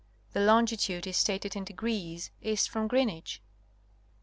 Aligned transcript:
The 0.33 0.39
longitude 0.39 1.05
is 1.05 1.15
stated 1.15 1.55
in 1.55 1.63
degrees 1.63 2.31
east 2.41 2.71
from 2.71 2.87
Greenwich. 2.87 3.39